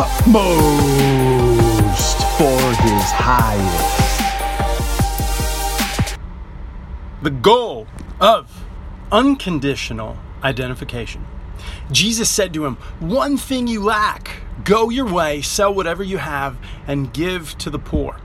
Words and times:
utmost 0.00 1.58
for 2.38 2.60
his 2.82 3.10
highest. 3.10 3.98
The 7.22 7.30
goal 7.30 7.88
of 8.20 8.64
unconditional 9.10 10.16
identification. 10.44 11.26
Jesus 11.90 12.30
said 12.30 12.54
to 12.54 12.64
him, 12.64 12.76
One 13.00 13.36
thing 13.36 13.66
you 13.66 13.82
lack 13.82 14.42
go 14.62 14.88
your 14.88 15.12
way, 15.12 15.42
sell 15.42 15.74
whatever 15.74 16.04
you 16.04 16.18
have, 16.18 16.56
and 16.86 17.12
give 17.12 17.58
to 17.58 17.68
the 17.68 17.80
poor. 17.80 18.20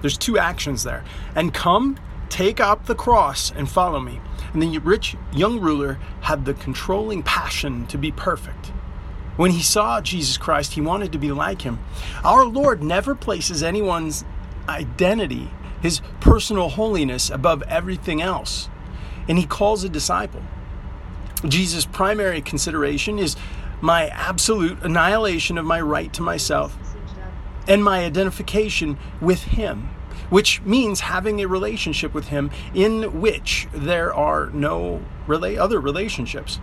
There's 0.00 0.18
two 0.18 0.38
actions 0.38 0.82
there. 0.82 1.04
And 1.36 1.54
come, 1.54 1.98
take 2.28 2.58
up 2.58 2.86
the 2.86 2.96
cross, 2.96 3.52
and 3.52 3.70
follow 3.70 4.00
me. 4.00 4.20
And 4.52 4.60
the 4.60 4.78
rich 4.78 5.16
young 5.32 5.60
ruler 5.60 6.00
had 6.22 6.44
the 6.44 6.54
controlling 6.54 7.22
passion 7.22 7.86
to 7.86 7.96
be 7.96 8.10
perfect. 8.10 8.72
When 9.36 9.50
he 9.50 9.62
saw 9.62 10.00
Jesus 10.00 10.36
Christ, 10.36 10.74
he 10.74 10.80
wanted 10.80 11.12
to 11.12 11.18
be 11.18 11.32
like 11.32 11.62
him. 11.62 11.78
Our 12.24 12.44
Lord 12.44 12.82
never 12.82 13.14
places 13.14 13.62
anyone's 13.62 14.24
identity, 14.68 15.50
his 15.82 16.00
personal 16.20 16.70
holiness, 16.70 17.30
above 17.30 17.62
everything 17.64 18.22
else. 18.22 18.68
And 19.28 19.38
he 19.38 19.46
calls 19.46 19.84
a 19.84 19.88
disciple. 19.88 20.42
Jesus' 21.46 21.84
primary 21.84 22.40
consideration 22.40 23.18
is 23.18 23.36
my 23.80 24.08
absolute 24.08 24.82
annihilation 24.82 25.58
of 25.58 25.64
my 25.64 25.80
right 25.80 26.12
to 26.14 26.22
myself 26.22 26.78
and 27.68 27.82
my 27.82 28.04
identification 28.04 28.96
with 29.20 29.42
Him, 29.42 29.90
which 30.30 30.62
means 30.62 31.00
having 31.00 31.40
a 31.40 31.48
relationship 31.48 32.14
with 32.14 32.28
Him 32.28 32.50
in 32.74 33.20
which 33.20 33.68
there 33.72 34.14
are 34.14 34.50
no 34.50 35.02
rela- 35.26 35.58
other 35.58 35.80
relationships. 35.80 36.60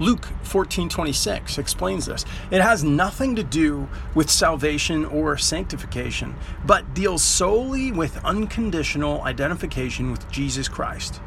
Luke 0.00 0.28
14:26 0.42 1.58
explains 1.58 2.06
this. 2.06 2.24
It 2.50 2.62
has 2.62 2.82
nothing 2.82 3.36
to 3.36 3.42
do 3.42 3.86
with 4.14 4.30
salvation 4.30 5.04
or 5.04 5.36
sanctification, 5.36 6.34
but 6.64 6.94
deals 6.94 7.22
solely 7.22 7.92
with 7.92 8.24
unconditional 8.24 9.22
identification 9.22 10.10
with 10.10 10.28
Jesus 10.30 10.68
Christ. 10.68 11.20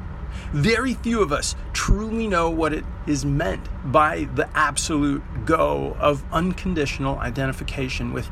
Very 0.51 0.95
few 0.95 1.21
of 1.21 1.31
us 1.31 1.55
truly 1.71 2.27
know 2.27 2.49
what 2.49 2.73
it 2.73 2.83
is 3.05 3.23
meant 3.23 3.69
by 3.91 4.27
the 4.33 4.49
absolute 4.57 5.23
go 5.45 5.95
of 5.99 6.23
unconditional 6.31 7.19
identification 7.19 8.11
with 8.11 8.27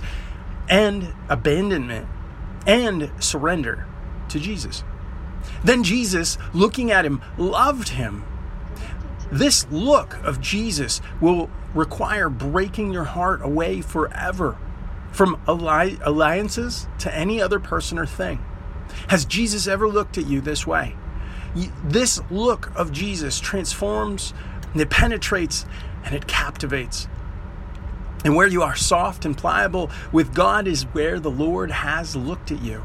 and 0.70 1.14
abandonment 1.30 2.08
and 2.66 3.12
surrender 3.20 3.86
to 4.30 4.40
Jesus. 4.40 4.84
Then 5.64 5.84
Jesus, 5.84 6.38
looking 6.54 6.92
at 6.92 7.06
him, 7.06 7.22
loved 7.38 7.90
him. 7.90 8.24
This 9.32 9.66
look 9.72 10.18
of 10.24 10.42
Jesus 10.42 11.00
will 11.22 11.50
require 11.74 12.30
breaking 12.30 12.92
your 12.92 13.06
heart 13.06 13.42
away 13.42 13.82
forever 13.82 14.58
from 15.12 15.42
alliances 15.48 16.88
to 17.00 17.16
any 17.16 17.42
other 17.42 17.60
person 17.60 17.98
or 17.98 18.06
thing. 18.06 18.44
Has 19.08 19.26
Jesus 19.26 19.68
ever 19.68 19.88
looked 19.88 20.18
at 20.18 20.28
you 20.28 20.42
this 20.42 20.68
way? 20.68 20.96
This 21.84 22.22
look 22.30 22.72
of 22.76 22.92
Jesus 22.92 23.40
transforms, 23.40 24.34
and 24.74 24.82
it 24.82 24.90
penetrates, 24.90 25.66
and 26.04 26.16
it 26.16 26.28
captivates. 26.28 27.08
And 28.24 28.36
where 28.36 28.48
you 28.48 28.62
are 28.62 28.76
soft 28.76 29.26
and 29.26 29.38
pliable 29.38 29.90
with 30.12 30.34
God 30.34 30.68
is 30.68 30.84
where 30.84 31.20
the 31.20 31.32
Lord 31.32 31.72
has 31.72 32.16
looked 32.16 32.52
at 32.52 32.62
you. 32.62 32.84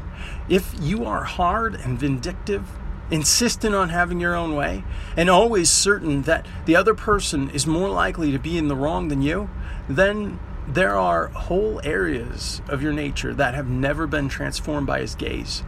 If 0.49 0.73
you 0.79 1.05
are 1.05 1.23
hard 1.23 1.75
and 1.75 1.99
vindictive, 1.99 2.65
insistent 3.09 3.73
on 3.73 3.89
having 3.89 4.19
your 4.19 4.35
own 4.35 4.55
way, 4.55 4.83
and 5.15 5.29
always 5.29 5.69
certain 5.69 6.23
that 6.23 6.45
the 6.65 6.75
other 6.75 6.93
person 6.93 7.49
is 7.51 7.65
more 7.65 7.89
likely 7.89 8.31
to 8.31 8.39
be 8.39 8.57
in 8.57 8.67
the 8.67 8.75
wrong 8.75 9.07
than 9.07 9.21
you, 9.21 9.49
then 9.87 10.39
there 10.67 10.95
are 10.97 11.27
whole 11.27 11.79
areas 11.83 12.61
of 12.67 12.81
your 12.81 12.91
nature 12.91 13.33
that 13.33 13.55
have 13.55 13.69
never 13.69 14.05
been 14.05 14.27
transformed 14.27 14.85
by 14.85 14.99
His 14.99 15.15
gaze. 15.15 15.59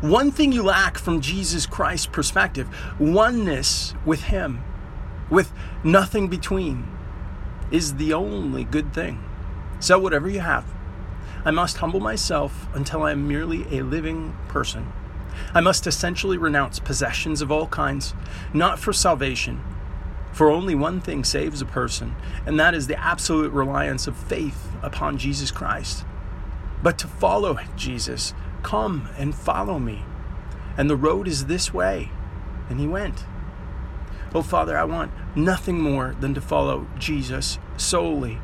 One 0.00 0.32
thing 0.32 0.52
you 0.52 0.64
lack 0.64 0.98
from 0.98 1.20
Jesus 1.20 1.66
Christ's 1.66 2.06
perspective 2.06 2.68
oneness 2.98 3.94
with 4.04 4.24
Him, 4.24 4.62
with 5.30 5.52
nothing 5.84 6.26
between, 6.26 6.88
is 7.70 7.94
the 7.94 8.12
only 8.12 8.64
good 8.64 8.92
thing. 8.92 9.24
So, 9.78 9.98
whatever 9.98 10.28
you 10.28 10.40
have, 10.40 10.64
I 11.44 11.50
must 11.52 11.78
humble 11.78 12.00
myself 12.00 12.66
until 12.74 13.02
I 13.02 13.12
am 13.12 13.26
merely 13.26 13.62
a 13.76 13.82
living 13.82 14.36
person. 14.48 14.92
I 15.54 15.60
must 15.60 15.86
essentially 15.86 16.38
renounce 16.38 16.78
possessions 16.78 17.42
of 17.42 17.50
all 17.50 17.66
kinds, 17.66 18.14
not 18.52 18.78
for 18.78 18.92
salvation, 18.92 19.62
for 20.32 20.50
only 20.50 20.74
one 20.74 21.00
thing 21.00 21.24
saves 21.24 21.60
a 21.60 21.66
person, 21.66 22.14
and 22.46 22.58
that 22.58 22.74
is 22.74 22.86
the 22.86 23.00
absolute 23.00 23.52
reliance 23.52 24.06
of 24.06 24.16
faith 24.16 24.68
upon 24.82 25.18
Jesus 25.18 25.50
Christ. 25.50 26.04
But 26.82 26.98
to 26.98 27.06
follow 27.06 27.58
Jesus 27.76 28.34
Come 28.62 29.08
and 29.18 29.34
follow 29.34 29.78
me. 29.78 30.04
And 30.76 30.88
the 30.88 30.96
road 30.96 31.28
is 31.28 31.46
this 31.46 31.74
way. 31.74 32.10
And 32.68 32.80
he 32.80 32.86
went. 32.86 33.24
Oh, 34.34 34.42
Father, 34.42 34.78
I 34.78 34.84
want 34.84 35.12
nothing 35.36 35.80
more 35.80 36.16
than 36.18 36.32
to 36.34 36.40
follow 36.40 36.86
Jesus 36.98 37.58
solely, 37.76 38.38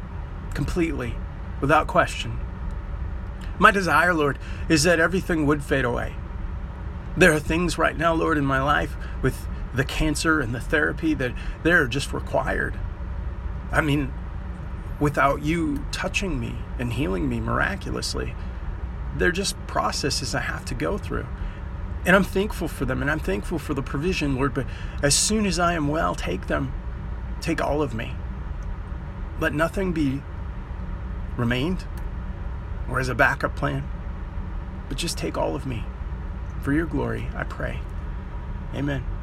completely, 0.53 1.15
without 1.60 1.87
question. 1.87 2.38
My 3.59 3.71
desire, 3.71 4.12
Lord, 4.12 4.38
is 4.69 4.82
that 4.82 5.00
everything 5.00 5.47
would 5.47 5.65
fade 5.65 5.84
away. 5.84 6.15
There 7.18 7.32
are 7.32 7.40
things 7.40 7.78
right 7.78 7.98
now, 7.98 8.14
Lord, 8.14 8.38
in 8.38 8.44
my 8.44 8.62
life 8.62 8.96
with 9.22 9.48
the 9.74 9.84
cancer 9.84 10.38
and 10.40 10.54
the 10.54 10.60
therapy 10.60 11.14
that 11.14 11.34
they're 11.64 11.88
just 11.88 12.12
required. 12.12 12.78
I 13.72 13.80
mean, 13.80 14.12
without 15.00 15.42
you 15.42 15.84
touching 15.90 16.38
me 16.38 16.54
and 16.78 16.92
healing 16.92 17.28
me 17.28 17.40
miraculously, 17.40 18.36
they're 19.16 19.32
just 19.32 19.56
processes 19.66 20.32
I 20.32 20.42
have 20.42 20.64
to 20.66 20.76
go 20.76 20.96
through. 20.96 21.26
And 22.06 22.14
I'm 22.14 22.22
thankful 22.22 22.68
for 22.68 22.84
them 22.84 23.02
and 23.02 23.10
I'm 23.10 23.18
thankful 23.18 23.58
for 23.58 23.74
the 23.74 23.82
provision, 23.82 24.36
Lord. 24.36 24.54
But 24.54 24.66
as 25.02 25.18
soon 25.18 25.44
as 25.44 25.58
I 25.58 25.74
am 25.74 25.88
well, 25.88 26.14
take 26.14 26.46
them. 26.46 26.72
Take 27.40 27.60
all 27.60 27.82
of 27.82 27.94
me. 27.94 28.14
Let 29.40 29.54
nothing 29.54 29.92
be 29.92 30.22
remained 31.36 31.84
or 32.88 33.00
as 33.00 33.08
a 33.08 33.14
backup 33.16 33.56
plan, 33.56 33.82
but 34.88 34.98
just 34.98 35.18
take 35.18 35.36
all 35.36 35.56
of 35.56 35.66
me. 35.66 35.84
For 36.62 36.72
your 36.72 36.86
glory, 36.86 37.28
I 37.34 37.44
pray. 37.44 37.80
Amen. 38.74 39.17